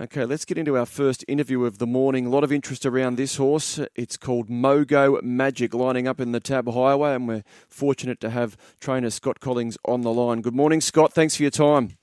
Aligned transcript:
Okay, 0.00 0.24
let's 0.24 0.46
get 0.46 0.56
into 0.56 0.78
our 0.78 0.86
first 0.86 1.26
interview 1.28 1.66
of 1.66 1.76
the 1.76 1.86
morning. 1.86 2.24
A 2.24 2.30
lot 2.30 2.42
of 2.42 2.50
interest 2.50 2.86
around 2.86 3.16
this 3.16 3.36
horse. 3.36 3.78
It's 3.94 4.16
called 4.16 4.48
Mogo 4.48 5.22
Magic, 5.22 5.74
lining 5.74 6.08
up 6.08 6.20
in 6.20 6.32
the 6.32 6.40
Tab 6.40 6.66
Highway, 6.66 7.14
and 7.14 7.28
we're 7.28 7.44
fortunate 7.68 8.18
to 8.20 8.30
have 8.30 8.56
trainer 8.80 9.10
Scott 9.10 9.40
Collings 9.40 9.76
on 9.84 10.00
the 10.00 10.10
line. 10.10 10.40
Good 10.40 10.54
morning, 10.54 10.80
Scott. 10.80 11.12
Thanks 11.12 11.36
for 11.36 11.42
your 11.42 11.50
time. 11.50 11.98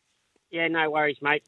Yeah, 0.52 0.68
no 0.68 0.92
worries, 0.92 1.18
mate. 1.24 1.42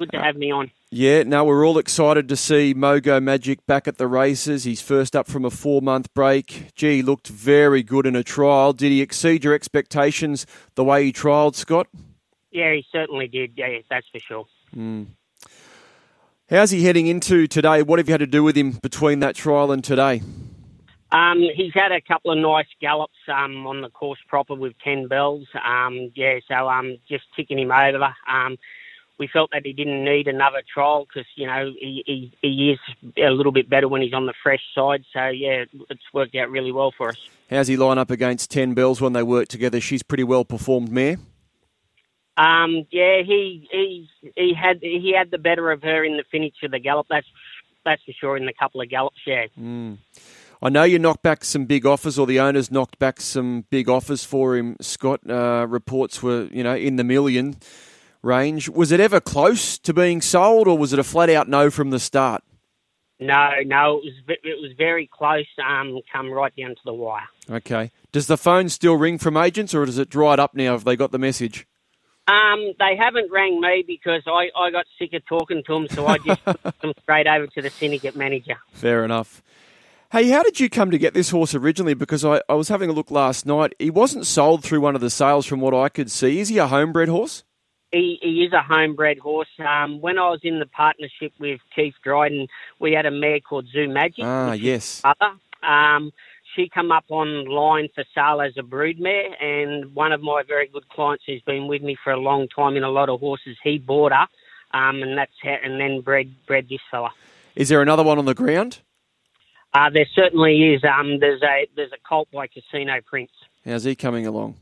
Good 0.00 0.10
to 0.10 0.20
have 0.20 0.34
me 0.34 0.50
on. 0.50 0.72
Yeah, 0.90 1.22
now 1.22 1.44
we're 1.44 1.64
all 1.64 1.78
excited 1.78 2.28
to 2.28 2.36
see 2.36 2.74
Mogo 2.74 3.22
Magic 3.22 3.64
back 3.66 3.86
at 3.86 3.98
the 3.98 4.08
races. 4.08 4.64
He's 4.64 4.82
first 4.82 5.14
up 5.14 5.28
from 5.28 5.44
a 5.44 5.50
four 5.50 5.80
month 5.80 6.12
break. 6.12 6.74
Gee, 6.74 7.02
looked 7.02 7.28
very 7.28 7.84
good 7.84 8.04
in 8.04 8.16
a 8.16 8.24
trial. 8.24 8.72
Did 8.72 8.90
he 8.90 9.00
exceed 9.00 9.44
your 9.44 9.54
expectations 9.54 10.44
the 10.74 10.82
way 10.82 11.04
he 11.04 11.12
trialled, 11.12 11.54
Scott? 11.54 11.86
Yeah, 12.50 12.72
he 12.72 12.84
certainly 12.90 13.28
did. 13.28 13.52
Yeah, 13.54 13.78
that's 13.88 14.08
for 14.10 14.18
sure. 14.18 14.46
Mm. 14.74 15.06
How's 16.48 16.70
he 16.70 16.84
heading 16.84 17.08
into 17.08 17.48
today? 17.48 17.82
What 17.82 17.98
have 17.98 18.06
you 18.06 18.12
had 18.12 18.20
to 18.20 18.26
do 18.26 18.44
with 18.44 18.56
him 18.56 18.70
between 18.70 19.18
that 19.18 19.34
trial 19.34 19.72
and 19.72 19.82
today? 19.82 20.22
Um, 21.10 21.40
he's 21.40 21.74
had 21.74 21.90
a 21.90 22.00
couple 22.00 22.30
of 22.30 22.38
nice 22.38 22.68
gallops 22.80 23.18
um, 23.26 23.66
on 23.66 23.80
the 23.80 23.90
course 23.90 24.20
proper 24.28 24.54
with 24.54 24.74
10 24.84 25.08
bells. 25.08 25.48
Um, 25.54 26.12
yeah, 26.14 26.38
so 26.46 26.68
um, 26.68 26.98
just 27.08 27.24
ticking 27.34 27.58
him 27.58 27.72
over. 27.72 28.14
Um, 28.30 28.58
we 29.18 29.26
felt 29.26 29.50
that 29.52 29.62
he 29.66 29.72
didn't 29.72 30.04
need 30.04 30.28
another 30.28 30.62
trial 30.72 31.04
because, 31.08 31.26
you 31.34 31.48
know, 31.48 31.72
he, 31.80 32.04
he, 32.06 32.32
he 32.42 32.70
is 32.70 32.78
a 33.16 33.30
little 33.32 33.50
bit 33.50 33.68
better 33.68 33.88
when 33.88 34.02
he's 34.02 34.14
on 34.14 34.26
the 34.26 34.34
fresh 34.40 34.62
side. 34.72 35.04
So, 35.12 35.26
yeah, 35.26 35.64
it's 35.90 36.14
worked 36.14 36.36
out 36.36 36.48
really 36.48 36.70
well 36.70 36.92
for 36.96 37.08
us. 37.08 37.16
How's 37.50 37.66
he 37.66 37.76
line 37.76 37.98
up 37.98 38.12
against 38.12 38.52
10 38.52 38.74
bells 38.74 39.00
when 39.00 39.14
they 39.14 39.24
work 39.24 39.48
together? 39.48 39.80
She's 39.80 40.04
pretty 40.04 40.22
well 40.22 40.44
performed 40.44 40.92
mare. 40.92 41.16
Um, 42.36 42.86
yeah, 42.90 43.22
he 43.24 43.66
he 43.70 44.08
he 44.34 44.54
had 44.54 44.78
he 44.82 45.14
had 45.16 45.30
the 45.30 45.38
better 45.38 45.70
of 45.70 45.82
her 45.82 46.04
in 46.04 46.16
the 46.16 46.24
finish 46.30 46.54
of 46.62 46.70
the 46.70 46.78
gallop. 46.78 47.06
That's 47.08 47.26
that's 47.84 48.02
for 48.04 48.12
sure. 48.12 48.36
In 48.36 48.46
the 48.46 48.52
couple 48.52 48.80
of 48.80 48.90
gallops, 48.90 49.20
yeah. 49.26 49.46
Mm. 49.58 49.98
I 50.62 50.68
know 50.68 50.84
you 50.84 50.98
knocked 50.98 51.22
back 51.22 51.44
some 51.44 51.66
big 51.66 51.86
offers, 51.86 52.18
or 52.18 52.26
the 52.26 52.40
owners 52.40 52.70
knocked 52.70 52.98
back 52.98 53.20
some 53.20 53.64
big 53.70 53.88
offers 53.88 54.24
for 54.24 54.56
him. 54.56 54.76
Scott 54.80 55.20
uh, 55.28 55.66
reports 55.68 56.22
were 56.22 56.48
you 56.52 56.62
know 56.62 56.76
in 56.76 56.96
the 56.96 57.04
million 57.04 57.56
range. 58.22 58.68
Was 58.68 58.92
it 58.92 59.00
ever 59.00 59.20
close 59.20 59.78
to 59.78 59.94
being 59.94 60.20
sold, 60.20 60.68
or 60.68 60.76
was 60.76 60.92
it 60.92 60.98
a 60.98 61.04
flat 61.04 61.30
out 61.30 61.48
no 61.48 61.70
from 61.70 61.90
the 61.90 61.98
start? 61.98 62.42
No, 63.18 63.50
no, 63.64 63.98
it 63.98 64.04
was 64.04 64.14
it 64.28 64.60
was 64.60 64.72
very 64.76 65.08
close. 65.10 65.46
Um, 65.66 66.00
come 66.12 66.30
right 66.30 66.54
down 66.54 66.70
to 66.70 66.80
the 66.84 66.92
wire. 66.92 67.22
Okay. 67.50 67.90
Does 68.12 68.26
the 68.26 68.36
phone 68.36 68.68
still 68.68 68.96
ring 68.96 69.16
from 69.16 69.38
agents, 69.38 69.74
or 69.74 69.86
does 69.86 69.96
it 69.96 70.10
dried 70.10 70.38
up 70.38 70.54
now? 70.54 70.72
Have 70.72 70.84
they 70.84 70.96
got 70.96 71.12
the 71.12 71.18
message? 71.18 71.66
Um, 72.28 72.72
they 72.78 72.96
haven't 72.96 73.30
rang 73.30 73.60
me 73.60 73.84
because 73.86 74.22
I, 74.26 74.50
I 74.56 74.70
got 74.70 74.86
sick 74.98 75.12
of 75.12 75.24
talking 75.26 75.62
to 75.66 75.74
them, 75.74 75.88
so 75.88 76.06
I 76.06 76.18
just 76.18 76.44
put 76.44 76.80
them 76.80 76.92
straight 77.02 77.26
over 77.26 77.46
to 77.46 77.62
the 77.62 77.70
syndicate 77.70 78.16
manager. 78.16 78.56
Fair 78.72 79.04
enough. 79.04 79.42
Hey, 80.12 80.28
how 80.28 80.42
did 80.42 80.60
you 80.60 80.70
come 80.70 80.90
to 80.90 80.98
get 80.98 81.14
this 81.14 81.30
horse 81.30 81.54
originally? 81.54 81.94
Because 81.94 82.24
I, 82.24 82.40
I 82.48 82.54
was 82.54 82.68
having 82.68 82.88
a 82.90 82.92
look 82.92 83.10
last 83.10 83.44
night. 83.44 83.74
He 83.78 83.90
wasn't 83.90 84.26
sold 84.26 84.64
through 84.64 84.80
one 84.80 84.94
of 84.94 85.00
the 85.00 85.10
sales 85.10 85.46
from 85.46 85.60
what 85.60 85.74
I 85.74 85.88
could 85.88 86.10
see. 86.10 86.38
Is 86.38 86.48
he 86.48 86.58
a 86.58 86.66
homebred 86.66 87.08
horse? 87.08 87.44
He, 87.92 88.18
he 88.22 88.44
is 88.44 88.52
a 88.52 88.62
homebred 88.62 89.18
horse. 89.18 89.48
Um, 89.58 90.00
when 90.00 90.18
I 90.18 90.30
was 90.30 90.40
in 90.42 90.58
the 90.58 90.66
partnership 90.66 91.32
with 91.38 91.60
Keith 91.74 91.94
Dryden, 92.04 92.46
we 92.78 92.92
had 92.92 93.06
a 93.06 93.10
mare 93.10 93.40
called 93.40 93.66
Zoo 93.72 93.88
Magic. 93.88 94.24
Ah, 94.24 94.52
yes. 94.52 95.02
Um, 95.62 96.12
she 96.54 96.68
come 96.72 96.92
up 96.92 97.04
online 97.08 97.88
for 97.94 98.04
sale 98.14 98.40
as 98.40 98.52
a 98.56 98.62
broodmare, 98.62 99.42
and 99.42 99.94
one 99.94 100.12
of 100.12 100.22
my 100.22 100.42
very 100.46 100.68
good 100.68 100.88
clients 100.88 101.24
who's 101.26 101.42
been 101.42 101.66
with 101.68 101.82
me 101.82 101.96
for 102.02 102.12
a 102.12 102.20
long 102.20 102.48
time 102.48 102.76
in 102.76 102.82
a 102.82 102.90
lot 102.90 103.08
of 103.08 103.20
horses, 103.20 103.56
he 103.62 103.78
bought 103.78 104.12
her, 104.12 104.26
um, 104.78 105.02
and 105.02 105.16
that's 105.16 105.32
how, 105.42 105.56
and 105.62 105.80
then 105.80 106.00
bred 106.00 106.34
bred 106.46 106.68
this 106.68 106.80
fella. 106.90 107.10
Is 107.54 107.68
there 107.68 107.82
another 107.82 108.02
one 108.02 108.18
on 108.18 108.26
the 108.26 108.34
ground? 108.34 108.80
Uh, 109.74 109.90
there 109.90 110.06
certainly 110.14 110.74
is. 110.74 110.82
Um, 110.84 111.18
there's 111.20 111.42
a 111.42 111.66
there's 111.74 111.92
a 111.92 112.08
colt 112.08 112.28
by 112.32 112.46
Casino 112.46 113.00
Prince. 113.04 113.32
How's 113.64 113.84
he 113.84 113.94
coming 113.94 114.26
along? 114.26 114.56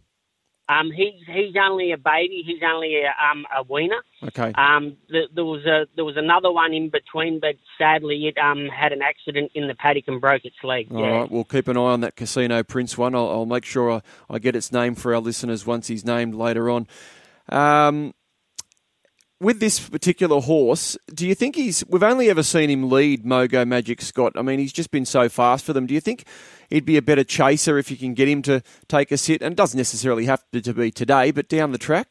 Um, 0.68 0.90
he's 0.90 1.14
he's 1.26 1.54
only 1.60 1.92
a 1.92 1.98
baby. 1.98 2.42
He's 2.44 2.62
only 2.64 3.02
a, 3.02 3.12
um, 3.22 3.44
a 3.54 3.62
weaner. 3.70 4.02
Okay. 4.22 4.52
Um, 4.54 4.96
the, 5.08 5.24
there 5.34 5.44
was 5.44 5.64
a 5.66 5.86
there 5.94 6.04
was 6.04 6.16
another 6.16 6.50
one 6.50 6.72
in 6.72 6.88
between, 6.88 7.38
but 7.38 7.56
sadly 7.76 8.28
it 8.28 8.38
um 8.38 8.68
had 8.68 8.92
an 8.92 9.02
accident 9.02 9.52
in 9.54 9.68
the 9.68 9.74
paddock 9.74 10.04
and 10.06 10.20
broke 10.20 10.44
its 10.44 10.56
leg. 10.62 10.88
All 10.90 11.00
yeah. 11.00 11.06
right, 11.18 11.30
we'll 11.30 11.44
keep 11.44 11.68
an 11.68 11.76
eye 11.76 11.80
on 11.80 12.00
that 12.00 12.16
Casino 12.16 12.62
Prince 12.62 12.96
one. 12.96 13.14
I'll, 13.14 13.28
I'll 13.28 13.46
make 13.46 13.66
sure 13.66 13.90
I, 13.90 14.02
I, 14.30 14.38
get 14.38 14.56
its 14.56 14.72
name 14.72 14.94
for 14.94 15.14
our 15.14 15.20
listeners 15.20 15.66
once 15.66 15.88
he's 15.88 16.04
named 16.04 16.34
later 16.34 16.70
on. 16.70 16.86
Um, 17.50 18.14
with 19.40 19.60
this 19.60 19.88
particular 19.88 20.40
horse, 20.40 20.96
do 21.12 21.26
you 21.26 21.34
think 21.34 21.56
he's? 21.56 21.84
We've 21.88 22.02
only 22.02 22.30
ever 22.30 22.42
seen 22.42 22.70
him 22.70 22.88
lead 22.88 23.24
Mogo 23.24 23.66
Magic 23.66 24.00
Scott. 24.00 24.32
I 24.36 24.42
mean, 24.42 24.58
he's 24.58 24.72
just 24.72 24.90
been 24.90 25.04
so 25.04 25.28
fast 25.28 25.64
for 25.64 25.72
them. 25.72 25.86
Do 25.86 25.94
you 25.94 26.00
think 26.00 26.24
he'd 26.70 26.84
be 26.84 26.96
a 26.96 27.02
better 27.02 27.24
chaser 27.24 27.78
if 27.78 27.90
you 27.90 27.96
can 27.96 28.14
get 28.14 28.28
him 28.28 28.42
to 28.42 28.62
take 28.88 29.12
a 29.12 29.16
sit? 29.16 29.42
And 29.42 29.56
doesn't 29.56 29.76
necessarily 29.76 30.26
have 30.26 30.44
to, 30.52 30.60
to 30.60 30.72
be 30.72 30.90
today, 30.90 31.30
but 31.30 31.48
down 31.48 31.72
the 31.72 31.78
track. 31.78 32.08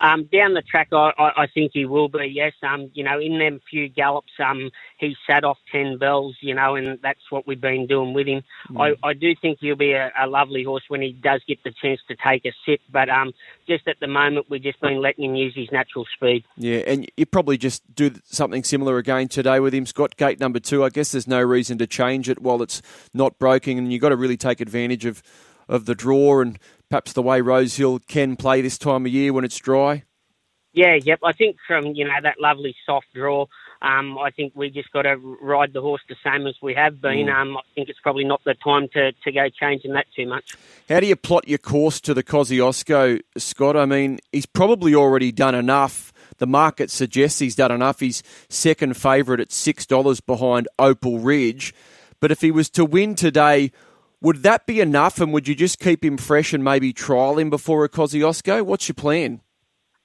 Um, 0.00 0.28
down 0.32 0.54
the 0.54 0.62
track, 0.62 0.88
I, 0.92 1.12
I, 1.18 1.42
I 1.42 1.46
think 1.52 1.72
he 1.74 1.86
will 1.86 2.08
be. 2.08 2.26
Yes, 2.26 2.52
um, 2.62 2.90
you 2.94 3.04
know, 3.04 3.18
in 3.18 3.38
them 3.38 3.60
few 3.70 3.88
gallops, 3.88 4.32
um, 4.44 4.70
he 4.98 5.16
sat 5.26 5.44
off 5.44 5.58
ten 5.72 5.98
bells, 5.98 6.36
you 6.40 6.54
know, 6.54 6.74
and 6.76 6.98
that's 7.02 7.20
what 7.30 7.46
we've 7.46 7.60
been 7.60 7.86
doing 7.86 8.12
with 8.12 8.26
him. 8.26 8.42
Mm. 8.70 8.96
I, 9.02 9.08
I 9.08 9.12
do 9.14 9.34
think 9.40 9.58
he'll 9.60 9.76
be 9.76 9.92
a, 9.92 10.12
a 10.18 10.26
lovely 10.26 10.64
horse 10.64 10.84
when 10.88 11.02
he 11.02 11.12
does 11.12 11.42
get 11.46 11.62
the 11.64 11.72
chance 11.82 12.00
to 12.08 12.16
take 12.16 12.44
a 12.44 12.52
sit, 12.66 12.80
but 12.92 13.08
um, 13.08 13.32
just 13.66 13.88
at 13.88 14.00
the 14.00 14.06
moment, 14.06 14.46
we've 14.50 14.62
just 14.62 14.80
been 14.80 15.00
letting 15.00 15.24
him 15.24 15.34
use 15.34 15.54
his 15.54 15.70
natural 15.72 16.06
speed. 16.14 16.44
Yeah, 16.56 16.78
and 16.86 17.10
you 17.16 17.26
probably 17.26 17.56
just 17.56 17.82
do 17.94 18.10
something 18.24 18.64
similar 18.64 18.98
again 18.98 19.28
today 19.28 19.60
with 19.60 19.74
him, 19.74 19.86
Scott. 19.86 20.16
Gate 20.16 20.40
number 20.40 20.60
two. 20.60 20.84
I 20.84 20.90
guess 20.90 21.12
there's 21.12 21.28
no 21.28 21.40
reason 21.40 21.78
to 21.78 21.86
change 21.86 22.28
it 22.28 22.40
while 22.40 22.62
it's 22.62 22.82
not 23.14 23.38
broken, 23.38 23.78
and 23.78 23.92
you've 23.92 24.02
got 24.02 24.10
to 24.10 24.16
really 24.16 24.36
take 24.36 24.60
advantage 24.60 25.04
of 25.04 25.22
of 25.68 25.86
the 25.86 25.94
draw 25.94 26.40
and 26.40 26.58
perhaps 26.88 27.12
the 27.12 27.22
way 27.22 27.40
Rosehill 27.40 28.00
can 28.00 28.36
play 28.36 28.60
this 28.60 28.78
time 28.78 29.06
of 29.06 29.12
year 29.12 29.32
when 29.32 29.44
it's 29.44 29.58
dry? 29.58 30.04
Yeah, 30.72 30.94
yep. 30.94 31.20
I 31.24 31.32
think 31.32 31.56
from 31.66 31.86
you 31.94 32.04
know 32.04 32.20
that 32.22 32.38
lovely 32.38 32.76
soft 32.84 33.06
draw, 33.14 33.46
um, 33.80 34.18
I 34.18 34.30
think 34.30 34.52
we 34.54 34.68
just 34.68 34.92
got 34.92 35.02
to 35.02 35.16
ride 35.16 35.72
the 35.72 35.80
horse 35.80 36.02
the 36.06 36.16
same 36.22 36.46
as 36.46 36.54
we 36.60 36.74
have 36.74 37.00
been. 37.00 37.28
Mm. 37.28 37.34
Um, 37.34 37.56
I 37.56 37.62
think 37.74 37.88
it's 37.88 37.98
probably 38.00 38.24
not 38.24 38.42
the 38.44 38.54
time 38.54 38.88
to, 38.92 39.12
to 39.12 39.32
go 39.32 39.48
changing 39.48 39.94
that 39.94 40.06
too 40.14 40.26
much. 40.26 40.54
How 40.88 41.00
do 41.00 41.06
you 41.06 41.16
plot 41.16 41.48
your 41.48 41.58
course 41.58 41.98
to 42.02 42.12
the 42.12 42.22
Kosciuszko, 42.22 43.20
Scott? 43.38 43.74
I 43.74 43.86
mean, 43.86 44.18
he's 44.32 44.44
probably 44.44 44.94
already 44.94 45.32
done 45.32 45.54
enough. 45.54 46.12
The 46.38 46.46
market 46.46 46.90
suggests 46.90 47.38
he's 47.38 47.56
done 47.56 47.72
enough. 47.72 48.00
He's 48.00 48.22
second 48.50 48.98
favourite 48.98 49.40
at 49.40 49.52
six 49.52 49.86
dollars 49.86 50.20
behind 50.20 50.68
Opal 50.78 51.20
Ridge. 51.20 51.72
But 52.20 52.30
if 52.30 52.42
he 52.42 52.50
was 52.50 52.68
to 52.70 52.84
win 52.84 53.14
today, 53.14 53.72
would 54.26 54.42
that 54.42 54.66
be 54.66 54.80
enough? 54.80 55.20
And 55.20 55.32
would 55.32 55.46
you 55.46 55.54
just 55.54 55.78
keep 55.78 56.04
him 56.04 56.16
fresh 56.16 56.52
and 56.52 56.64
maybe 56.64 56.92
trial 56.92 57.38
him 57.38 57.48
before 57.48 57.84
a 57.84 57.88
Kosciuszko? 57.88 58.62
What's 58.62 58.88
your 58.88 58.96
plan? 58.96 59.40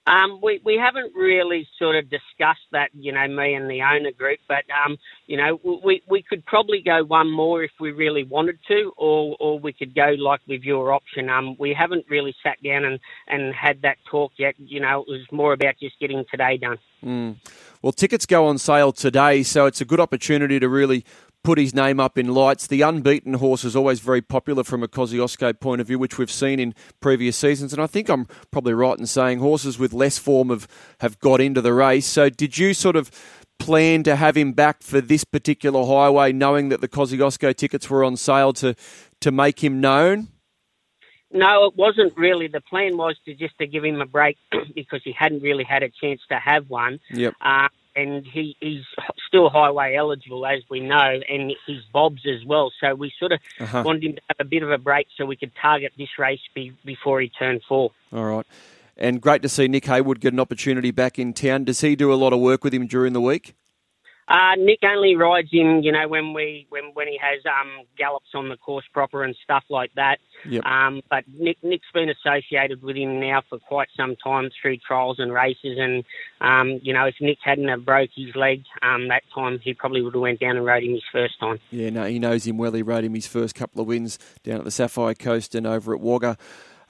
Um, 0.06 0.40
we, 0.44 0.62
we 0.64 0.78
haven't 0.78 1.16
really 1.16 1.68
sort 1.80 1.96
of 1.96 2.08
discussed 2.08 2.68
that, 2.72 2.90
you 2.94 3.12
know, 3.12 3.28
me 3.28 3.56
and 3.56 3.70
the 3.70 3.82
owner 3.82 4.12
group, 4.12 4.40
but, 4.48 4.64
um, 4.86 4.98
you 5.26 5.38
know, 5.38 5.60
we, 5.84 6.04
we 6.08 6.22
could 6.22 6.46
probably 6.46 6.84
go 6.84 7.04
one 7.04 7.32
more 7.32 7.64
if 7.64 7.72
we 7.80 7.92
really 7.92 8.24
wanted 8.24 8.60
to, 8.68 8.92
or, 8.96 9.36
or 9.40 9.60
we 9.60 9.74
could 9.74 9.96
go 9.96 10.16
like 10.20 10.42
with 10.48 10.62
your 10.62 10.94
option. 10.94 11.30
Um, 11.30 11.56
we 11.58 11.74
haven't 11.74 12.06
really 12.08 12.36
sat 12.44 12.58
down 12.64 12.86
and, 12.86 13.00
and 13.28 13.56
had 13.56 13.82
that 13.82 13.98
talk 14.10 14.34
yet. 14.38 14.54
You 14.58 14.82
know, 14.82 15.02
it 15.02 15.08
was 15.08 15.26
more 15.32 15.54
about 15.54 15.76
just 15.80 16.00
getting 16.00 16.26
today 16.30 16.58
done. 16.58 16.78
Mm. 17.04 17.36
Well, 17.82 17.92
tickets 17.92 18.28
go 18.28 18.46
on 18.46 18.60
sale 18.60 18.92
today, 18.92 19.42
so 19.42 19.66
it's 19.66 19.82
a 19.82 19.86
good 19.86 20.00
opportunity 20.00 20.60
to 20.60 20.70
really 20.70 21.06
put 21.44 21.58
his 21.58 21.74
name 21.74 22.00
up 22.00 22.18
in 22.18 22.34
lights. 22.34 22.68
The 22.68 22.82
unbeaten 22.82 23.36
horse 23.36 23.64
is 23.64 23.76
always 23.76 24.00
very 24.00 24.22
popular 24.22 24.64
from 24.64 24.84
a 24.84 24.88
Kosciuszko 24.88 25.60
point 25.60 25.82
of 25.82 25.88
view, 25.88 26.00
which 26.00 26.18
we've 26.18 26.32
seen 26.32 26.60
in 26.60 26.76
previous 27.00 27.36
seasons. 27.38 27.74
And 27.74 27.82
I 27.82 27.88
think 27.88 28.10
I'm 28.10 28.28
probably 28.52 28.74
right 28.74 28.98
in 28.98 29.08
saying 29.08 29.40
horses 29.40 29.80
with 29.80 29.94
less 29.94 30.18
form 30.18 30.50
have, 30.50 30.68
have 31.00 31.20
got 31.20 31.42
into 31.42 31.62
the 31.62 31.74
race. 31.74 32.06
So 32.06 32.30
did 32.30 32.58
you 32.58 32.74
sort 32.74 32.96
of 32.96 33.12
plan 33.60 34.04
to 34.04 34.16
have 34.16 34.36
him 34.36 34.54
back 34.54 34.82
for 34.82 35.02
this 35.02 35.24
particular 35.24 35.86
highway, 35.86 36.32
knowing 36.32 36.70
that 36.70 36.82
the 36.82 36.88
Kosciuszko 36.88 37.56
tickets 37.56 37.90
were 37.90 38.04
on 38.04 38.18
sale 38.18 38.54
to, 38.54 38.76
to 39.22 39.32
make 39.32 39.64
him 39.64 39.80
known? 39.80 40.28
No, 41.34 41.66
it 41.66 41.78
wasn't 41.78 42.16
really. 42.18 42.48
The 42.48 42.62
plan 42.62 42.98
was 42.98 43.16
to 43.26 43.34
just 43.34 43.58
to 43.60 43.68
give 43.68 43.86
him 43.86 44.02
a 44.02 44.06
break 44.06 44.38
because 44.76 45.02
he 45.04 45.14
hadn't 45.14 45.42
really 45.42 45.64
had 45.64 45.82
a 45.84 45.90
chance 45.90 46.22
to 46.30 46.36
have 46.36 46.70
one. 46.70 47.00
Yep. 47.12 47.36
Uh, 47.40 47.70
and 47.96 48.26
he, 48.26 48.56
he's 48.60 48.84
still 49.28 49.50
highway 49.50 49.96
eligible, 49.96 50.46
as 50.46 50.62
we 50.70 50.80
know, 50.80 51.20
and 51.30 51.54
he's 51.66 51.84
Bob's 51.94 52.26
as 52.26 52.46
well. 52.46 52.72
So 52.80 52.96
we 52.96 53.12
sort 53.20 53.34
of 53.34 53.40
uh-huh. 53.60 53.84
wanted 53.86 54.04
him 54.04 54.16
to 54.16 54.22
have 54.30 54.38
a 54.40 54.50
bit 54.50 54.64
of 54.64 54.72
a 54.72 54.78
break 54.78 55.08
so 55.18 55.26
we 55.26 55.36
could 55.36 55.52
target 55.62 55.94
this 55.98 56.10
race 56.18 56.42
be, 56.54 56.74
before 56.86 57.22
he 57.22 57.30
turned 57.30 57.62
four. 57.68 57.92
All 58.14 58.26
right. 58.26 58.46
And 58.98 59.22
great 59.22 59.42
to 59.42 59.50
see 59.50 59.68
Nick 59.68 59.86
Heywood 59.86 60.20
get 60.20 60.34
an 60.34 60.40
opportunity 60.40 60.92
back 60.92 61.18
in 61.18 61.34
town. 61.34 61.64
Does 61.64 61.82
he 61.82 61.96
do 61.96 62.14
a 62.14 62.16
lot 62.16 62.34
of 62.34 62.40
work 62.40 62.64
with 62.64 62.74
him 62.74 62.88
during 62.88 63.14
the 63.14 63.22
week? 63.22 63.56
Uh, 64.32 64.56
Nick 64.58 64.80
only 64.84 65.16
rides 65.18 65.50
him, 65.52 65.82
you 65.82 65.92
know, 65.92 66.08
when 66.08 66.34
we 66.34 66.66
when 66.70 66.92
when 66.94 67.08
he 67.08 67.20
has 67.22 67.42
um, 67.46 67.86
gallops 67.98 68.30
on 68.34 68.48
the 68.48 68.56
course 68.56 68.86
proper 68.94 69.26
and 69.26 69.36
stuff 69.44 69.64
like 69.70 69.92
that. 69.96 70.20
Yep. 70.48 70.64
Um, 70.64 71.02
but 71.10 71.26
Nick 71.38 71.58
Nick's 71.64 71.88
been 71.94 72.10
associated 72.10 72.82
with 72.82 72.96
him 72.96 73.20
now 73.20 73.42
for 73.50 73.60
quite 73.60 73.90
some 73.98 74.16
time 74.16 74.50
through 74.62 74.78
trials 74.78 75.18
and 75.20 75.34
races, 75.34 75.78
and 75.78 76.06
um, 76.40 76.80
you 76.82 76.94
know, 76.94 77.06
if 77.06 77.16
Nick 77.20 77.40
hadn't 77.44 77.68
have 77.68 77.84
broke 77.84 78.12
his 78.16 78.34
leg 78.34 78.64
um, 78.82 79.10
that 79.10 79.24
time, 79.36 79.60
he 79.62 79.74
probably 79.74 80.02
would 80.02 80.14
have 80.14 80.22
went 80.22 80.40
down 80.40 80.56
and 80.56 80.66
rode 80.66 80.84
him 80.84 80.94
his 80.94 81.04
first 81.12 81.38
time. 81.38 81.60
Yeah, 81.70 81.90
no, 81.90 82.06
he 82.06 82.18
knows 82.18 82.48
him 82.48 82.58
well. 82.58 82.72
He 82.72 82.84
rode 82.84 83.04
him 83.04 83.14
his 83.14 83.28
first 83.28 83.54
couple 83.54 83.82
of 83.82 83.88
wins 83.88 84.18
down 84.44 84.60
at 84.60 84.64
the 84.64 84.72
Sapphire 84.72 85.14
Coast 85.14 85.56
and 85.56 85.68
over 85.68 85.94
at 85.94 86.00
Wagga. 86.00 86.38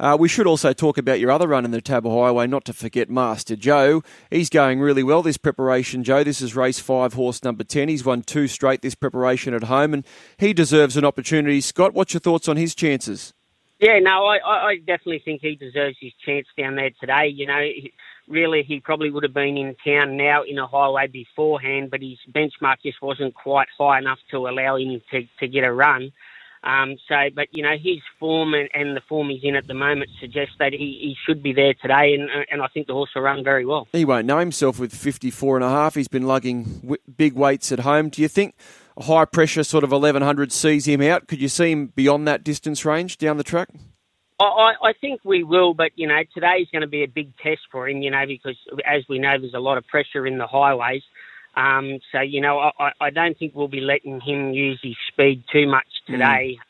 Uh, 0.01 0.17
we 0.19 0.27
should 0.27 0.47
also 0.47 0.73
talk 0.73 0.97
about 0.97 1.19
your 1.19 1.29
other 1.29 1.47
run 1.47 1.63
in 1.63 1.69
the 1.69 1.79
TAB 1.79 2.05
Highway, 2.05 2.47
not 2.47 2.65
to 2.65 2.73
forget 2.73 3.07
Master 3.07 3.55
Joe. 3.55 4.01
He's 4.31 4.49
going 4.49 4.79
really 4.79 5.03
well 5.03 5.21
this 5.21 5.37
preparation, 5.37 6.03
Joe. 6.03 6.23
This 6.23 6.41
is 6.41 6.55
race 6.55 6.79
five, 6.79 7.13
horse 7.13 7.43
number 7.43 7.63
10. 7.63 7.87
He's 7.87 8.03
won 8.03 8.23
two 8.23 8.47
straight 8.47 8.81
this 8.81 8.95
preparation 8.95 9.53
at 9.53 9.65
home, 9.65 9.93
and 9.93 10.03
he 10.39 10.53
deserves 10.53 10.97
an 10.97 11.05
opportunity. 11.05 11.61
Scott, 11.61 11.93
what's 11.93 12.15
your 12.15 12.19
thoughts 12.19 12.47
on 12.47 12.57
his 12.57 12.73
chances? 12.73 13.31
Yeah, 13.77 13.99
no, 13.99 14.25
I, 14.25 14.39
I 14.43 14.77
definitely 14.77 15.21
think 15.23 15.41
he 15.41 15.55
deserves 15.55 15.97
his 16.01 16.13
chance 16.25 16.47
down 16.57 16.77
there 16.77 16.89
today. 16.99 17.27
You 17.27 17.45
know, 17.45 17.63
really, 18.27 18.63
he 18.63 18.79
probably 18.79 19.11
would 19.11 19.21
have 19.21 19.35
been 19.35 19.55
in 19.55 19.75
town 19.85 20.17
now 20.17 20.41
in 20.41 20.57
a 20.57 20.65
highway 20.65 21.09
beforehand, 21.09 21.91
but 21.91 22.01
his 22.01 22.17
benchmark 22.27 22.77
just 22.83 23.03
wasn't 23.03 23.35
quite 23.35 23.67
high 23.77 23.99
enough 23.99 24.19
to 24.31 24.47
allow 24.47 24.77
him 24.77 24.99
to, 25.11 25.27
to 25.39 25.47
get 25.47 25.63
a 25.63 25.71
run. 25.71 26.11
Um, 26.63 26.97
so, 27.07 27.15
but 27.33 27.47
you 27.51 27.63
know, 27.63 27.75
his 27.75 27.97
form 28.19 28.53
and, 28.53 28.69
and, 28.73 28.95
the 28.95 29.01
form 29.09 29.29
he's 29.29 29.43
in 29.43 29.55
at 29.55 29.65
the 29.65 29.73
moment 29.73 30.11
suggests 30.19 30.53
that 30.59 30.73
he, 30.73 30.77
he 30.77 31.15
should 31.25 31.41
be 31.41 31.53
there 31.53 31.73
today, 31.73 32.13
and, 32.13 32.29
and 32.51 32.61
I 32.61 32.67
think 32.67 32.85
the 32.85 32.93
horse 32.93 33.09
will 33.15 33.23
run 33.23 33.43
very 33.43 33.65
well. 33.65 33.87
He 33.91 34.05
won't 34.05 34.27
know 34.27 34.37
himself 34.37 34.77
with 34.77 34.93
54 34.93 35.57
and 35.57 35.63
a 35.63 35.69
half. 35.69 35.95
He's 35.95 36.07
been 36.07 36.27
lugging 36.27 36.65
w- 36.81 37.01
big 37.17 37.33
weights 37.33 37.71
at 37.71 37.79
home. 37.79 38.09
Do 38.09 38.21
you 38.21 38.27
think 38.27 38.55
a 38.95 39.03
high 39.03 39.25
pressure 39.25 39.63
sort 39.63 39.83
of 39.83 39.91
1100 39.91 40.51
sees 40.51 40.87
him 40.87 41.01
out? 41.01 41.27
Could 41.27 41.41
you 41.41 41.49
see 41.49 41.71
him 41.71 41.87
beyond 41.87 42.27
that 42.27 42.43
distance 42.43 42.85
range 42.85 43.17
down 43.17 43.37
the 43.37 43.43
track? 43.43 43.69
I, 44.39 44.73
I 44.83 44.93
think 44.99 45.21
we 45.23 45.43
will, 45.43 45.73
but 45.73 45.91
you 45.95 46.07
know, 46.07 46.19
today's 46.33 46.67
going 46.71 46.81
to 46.81 46.87
be 46.87 47.03
a 47.03 47.07
big 47.07 47.35
test 47.37 47.61
for 47.71 47.87
him, 47.87 48.01
you 48.01 48.11
know, 48.11 48.25
because 48.27 48.57
as 48.85 49.03
we 49.09 49.19
know, 49.19 49.35
there's 49.39 49.53
a 49.53 49.59
lot 49.59 49.77
of 49.77 49.87
pressure 49.87 50.27
in 50.27 50.37
the 50.37 50.47
highways. 50.47 51.03
Um, 51.55 51.99
so, 52.11 52.21
you 52.21 52.41
know, 52.41 52.71
I, 52.79 52.91
I 52.99 53.09
don't 53.09 53.37
think 53.37 53.53
we'll 53.55 53.67
be 53.67 53.81
letting 53.81 54.21
him 54.21 54.53
use 54.53 54.79
his 54.81 54.95
speed 55.11 55.43
too 55.51 55.67
much. 55.67 55.87
Today. 56.11 56.57
Mm. 56.57 56.65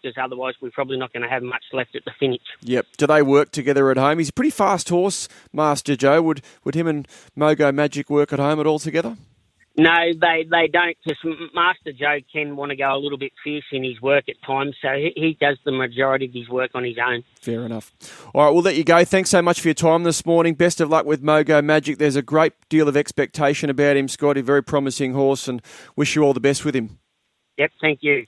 Because 0.00 0.16
otherwise, 0.16 0.54
we're 0.62 0.70
probably 0.70 0.96
not 0.96 1.12
going 1.12 1.24
to 1.24 1.28
have 1.28 1.42
much 1.42 1.64
left 1.72 1.96
at 1.96 2.04
the 2.04 2.12
finish. 2.20 2.40
Yep. 2.60 2.86
Do 2.98 3.06
they 3.08 3.20
work 3.20 3.50
together 3.50 3.90
at 3.90 3.96
home? 3.96 4.18
He's 4.18 4.28
a 4.28 4.32
pretty 4.32 4.52
fast 4.52 4.88
horse, 4.90 5.28
Master 5.52 5.96
Joe. 5.96 6.22
Would 6.22 6.42
would 6.62 6.76
him 6.76 6.86
and 6.86 7.08
Mogo 7.36 7.74
Magic 7.74 8.08
work 8.08 8.32
at 8.32 8.38
home 8.38 8.60
at 8.60 8.66
all 8.68 8.78
together? 8.78 9.16
No, 9.76 10.12
they, 10.20 10.46
they 10.50 10.68
don't, 10.68 10.96
because 11.02 11.16
Master 11.54 11.92
Joe 11.92 12.18
can 12.30 12.56
want 12.56 12.70
to 12.70 12.76
go 12.76 12.94
a 12.94 12.98
little 12.98 13.16
bit 13.16 13.32
fierce 13.42 13.64
in 13.72 13.82
his 13.82 14.00
work 14.02 14.28
at 14.28 14.36
times, 14.46 14.76
so 14.82 14.88
he, 14.92 15.12
he 15.16 15.38
does 15.40 15.56
the 15.64 15.72
majority 15.72 16.26
of 16.26 16.32
his 16.34 16.46
work 16.48 16.72
on 16.74 16.84
his 16.84 16.98
own. 17.04 17.24
Fair 17.40 17.62
enough. 17.62 17.90
All 18.34 18.44
right, 18.44 18.50
we'll 18.50 18.62
let 18.62 18.76
you 18.76 18.84
go. 18.84 19.02
Thanks 19.02 19.30
so 19.30 19.40
much 19.40 19.62
for 19.62 19.68
your 19.68 19.74
time 19.74 20.02
this 20.02 20.26
morning. 20.26 20.54
Best 20.54 20.80
of 20.82 20.90
luck 20.90 21.06
with 21.06 21.22
Mogo 21.22 21.64
Magic. 21.64 21.96
There's 21.96 22.16
a 22.16 22.22
great 22.22 22.52
deal 22.68 22.86
of 22.86 22.98
expectation 22.98 23.70
about 23.70 23.96
him, 23.96 24.08
Scotty. 24.08 24.42
Very 24.42 24.62
promising 24.62 25.14
horse, 25.14 25.48
and 25.48 25.62
wish 25.96 26.14
you 26.14 26.22
all 26.22 26.34
the 26.34 26.40
best 26.40 26.66
with 26.66 26.76
him. 26.76 26.98
Yep, 27.56 27.72
thank 27.80 28.00
you. 28.02 28.20